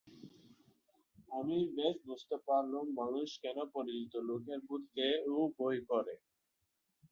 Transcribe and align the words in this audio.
আমি 1.31 1.57
বেশ 1.75 1.95
বুঝতে 2.07 2.35
পারলুম 2.47 2.85
মানুষ 2.99 3.27
কেন 3.43 3.57
পরিচিত 3.73 4.13
লোকের 4.27 4.59
ভূতকেও 4.67 5.37
ভয় 5.57 5.79
করে। 5.89 6.15